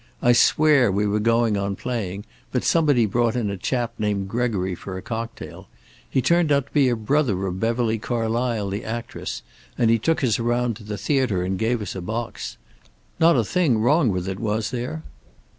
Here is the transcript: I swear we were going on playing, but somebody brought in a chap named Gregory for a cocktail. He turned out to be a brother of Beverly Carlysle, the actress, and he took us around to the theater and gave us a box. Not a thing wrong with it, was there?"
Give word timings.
I 0.19 0.31
swear 0.31 0.91
we 0.91 1.05
were 1.05 1.19
going 1.19 1.57
on 1.57 1.75
playing, 1.75 2.25
but 2.51 2.63
somebody 2.63 3.05
brought 3.05 3.35
in 3.35 3.51
a 3.51 3.55
chap 3.55 3.93
named 3.99 4.29
Gregory 4.29 4.73
for 4.73 4.97
a 4.97 5.01
cocktail. 5.03 5.67
He 6.09 6.23
turned 6.23 6.51
out 6.51 6.65
to 6.65 6.71
be 6.71 6.89
a 6.89 6.95
brother 6.95 7.45
of 7.45 7.59
Beverly 7.59 7.99
Carlysle, 7.99 8.71
the 8.71 8.83
actress, 8.83 9.43
and 9.77 9.91
he 9.91 9.99
took 9.99 10.23
us 10.23 10.39
around 10.39 10.75
to 10.77 10.83
the 10.83 10.97
theater 10.97 11.43
and 11.43 11.55
gave 11.59 11.83
us 11.83 11.93
a 11.93 12.01
box. 12.01 12.57
Not 13.19 13.37
a 13.37 13.43
thing 13.43 13.77
wrong 13.77 14.09
with 14.09 14.27
it, 14.27 14.39
was 14.39 14.71
there?" 14.71 15.03